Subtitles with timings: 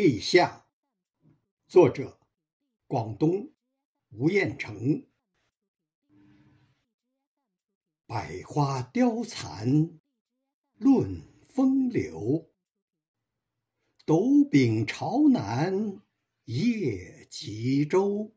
[0.00, 0.64] 立夏，
[1.66, 2.20] 作者：
[2.86, 3.50] 广东
[4.10, 5.04] 吴彦成。
[8.06, 9.98] 百花凋残
[10.76, 12.48] 论风流，
[14.06, 16.00] 斗柄朝南
[16.44, 18.32] 夜极舟。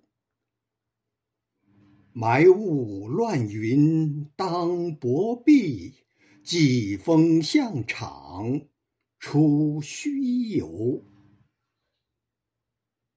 [2.11, 5.93] 埋雾乱云当薄壁，
[6.43, 8.67] 季风向场
[9.19, 11.05] 出虚游。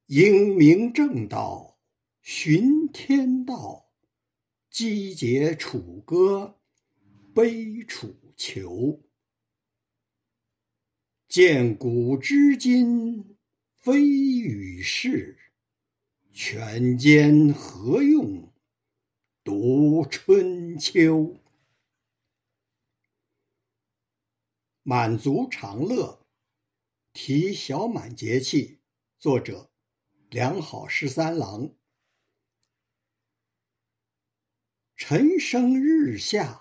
[0.09, 1.79] 英明正道
[2.21, 3.91] 寻天道，
[4.69, 6.61] 击节楚歌
[7.35, 9.01] 悲楚囚。
[11.27, 13.39] 见古知今
[13.77, 15.39] 非与世，
[16.35, 18.53] 权奸何用
[19.43, 21.35] 读春秋？
[24.83, 26.27] 满族长乐
[27.15, 28.81] 题小满节气，
[29.19, 29.71] 作者。
[30.35, 31.77] 良好十三郎，
[34.97, 36.61] 晨生日下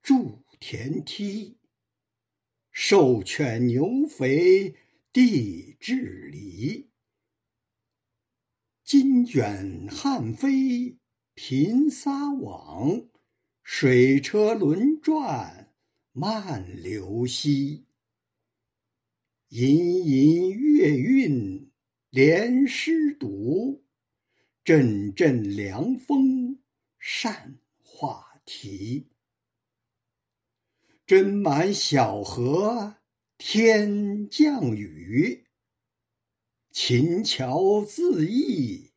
[0.00, 1.58] 筑田梯，
[2.70, 4.76] 兽犬牛肥
[5.12, 6.92] 地治理。
[8.84, 10.96] 金卷汉飞
[11.34, 13.08] 频撒网，
[13.64, 15.74] 水车轮转
[16.12, 17.86] 慢流溪。
[19.48, 21.63] 隐隐月韵。
[22.14, 23.82] 连诗读，
[24.62, 26.60] 阵阵凉风
[26.96, 29.08] 善话题。
[31.08, 32.98] 斟满小河
[33.36, 35.44] 天降雨，
[36.70, 38.92] 琴桥自忆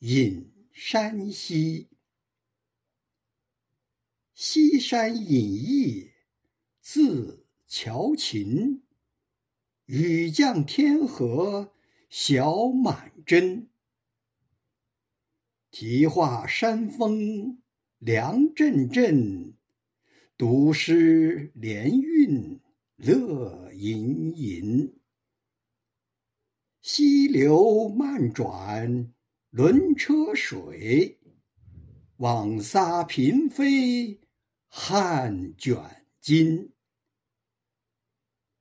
[0.00, 1.90] 隐山溪。
[4.34, 6.10] 西山隐逸
[6.80, 8.82] 自乔琴，
[9.86, 11.72] 雨降天河。
[12.14, 13.70] 小满针，
[15.70, 17.62] 题画山峰
[17.96, 19.54] 凉阵阵，
[20.36, 22.60] 读诗连韵
[22.96, 24.94] 乐吟吟。
[26.82, 29.10] 溪流漫转
[29.48, 31.18] 轮车水，
[32.18, 34.20] 网撒频飞
[34.68, 36.72] 汉卷巾。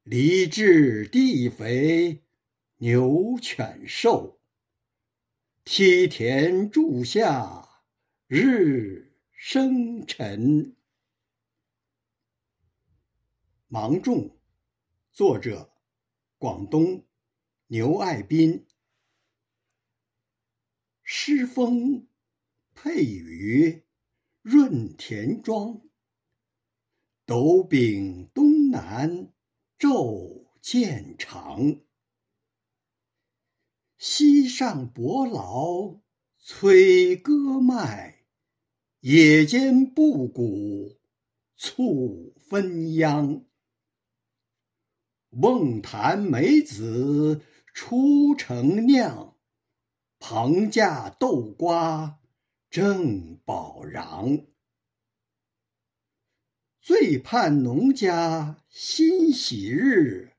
[0.03, 2.23] 犁治地肥。
[2.83, 4.39] 牛犬兽，
[5.63, 7.83] 梯田柱下
[8.25, 10.75] 日生辰。
[13.67, 14.35] 芒种，
[15.11, 15.71] 作者：
[16.39, 17.05] 广东
[17.67, 18.65] 牛爱斌。
[21.03, 22.07] 诗风
[22.73, 23.83] 配雨
[24.41, 25.83] 润田庄，
[27.27, 29.31] 斗柄东南
[29.77, 31.79] 昼渐长。
[34.03, 35.99] 溪上伯劳
[36.39, 38.23] 催歌迈，
[39.01, 40.97] 野间布谷
[41.55, 43.45] 促分秧。
[45.29, 47.43] 瓮坛梅子
[47.75, 49.35] 出城酿，
[50.17, 52.19] 棚架豆瓜
[52.71, 54.47] 正饱瓤。
[56.81, 60.31] 最盼农家新喜日，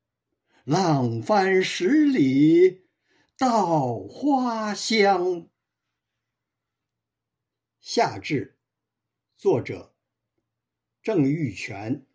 [0.64, 2.81] 浪翻十里。
[3.42, 5.50] 稻花香。
[7.80, 8.56] 夏至，
[9.36, 9.96] 作者
[11.02, 12.06] 郑玉泉。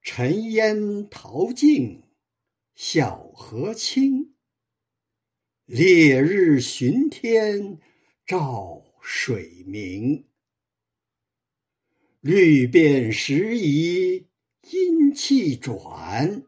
[0.00, 2.04] 尘烟淘尽
[2.76, 4.36] 小河清，
[5.64, 7.80] 烈日巡天
[8.24, 10.28] 照水明。
[12.20, 14.28] 绿遍时移
[14.70, 16.46] 阴气转。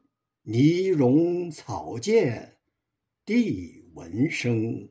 [0.50, 2.56] 泥融草涧
[3.26, 4.88] 地闻声，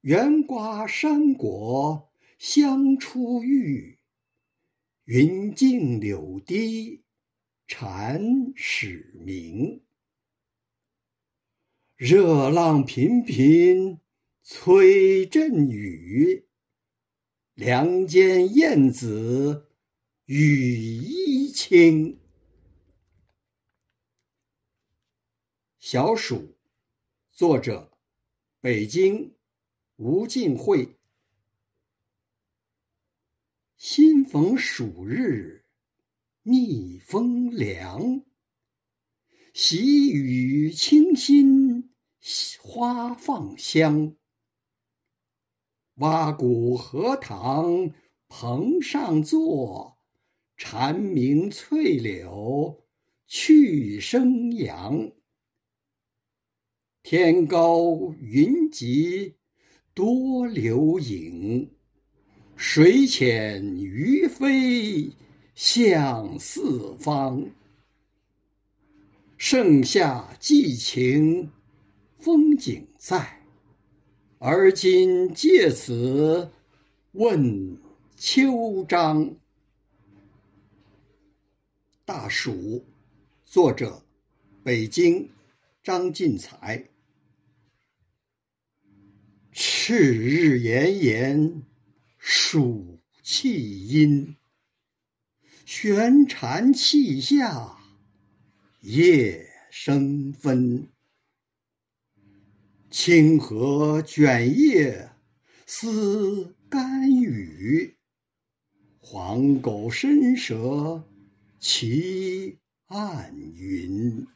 [0.00, 4.00] 圆瓜山果香初郁，
[5.04, 7.04] 云径柳堤
[7.68, 9.80] 蝉始鸣。
[11.94, 14.00] 热浪频频
[14.42, 16.48] 催阵雨，
[17.54, 19.68] 梁间燕子
[20.24, 22.18] 羽衣轻。
[25.90, 26.54] 小暑，
[27.32, 27.90] 作者：
[28.60, 29.34] 北京
[29.96, 30.98] 吴敬惠。
[33.78, 35.64] 新逢暑日，
[36.42, 38.22] 逆风凉。
[39.54, 41.94] 喜雨清新，
[42.60, 44.14] 花放香。
[45.94, 47.94] 蛙鼓荷塘
[48.28, 49.98] 棚上坐，
[50.58, 52.86] 蝉鸣翠柳
[53.26, 55.12] 去生阳。
[57.10, 59.34] 天高云集
[59.94, 61.70] 多流影，
[62.54, 65.10] 水浅鱼飞
[65.54, 67.48] 向四方。
[69.38, 71.50] 盛夏寄情，
[72.18, 73.42] 风景在，
[74.38, 76.50] 而今借此
[77.12, 77.78] 问
[78.16, 79.34] 秋章。
[82.04, 82.84] 大暑，
[83.46, 84.02] 作者：
[84.62, 85.30] 北京
[85.82, 86.86] 张进才。
[89.52, 91.62] 赤日炎炎，
[92.18, 94.36] 暑气阴，
[95.64, 97.76] 悬蝉泣下。
[98.80, 100.88] 夜生分，
[102.90, 105.10] 清河卷叶
[105.66, 107.96] 思甘雨，
[109.00, 111.04] 黄狗伸舌
[111.58, 114.26] 骑暗云。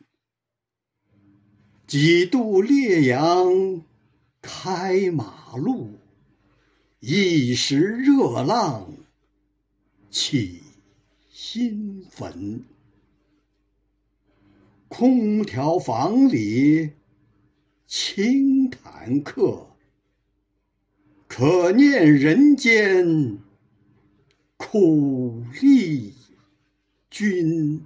[1.87, 3.85] 几度烈阳
[4.43, 6.01] 开马路，
[6.99, 8.93] 一时热浪
[10.11, 10.61] 起
[11.31, 12.65] 新坟。
[14.89, 16.91] 空调房里
[17.87, 19.69] 轻谈客，
[21.29, 23.39] 可念人间
[24.57, 26.13] 苦力
[27.09, 27.81] 君。